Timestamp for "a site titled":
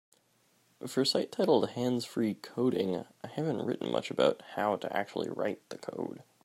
1.01-1.69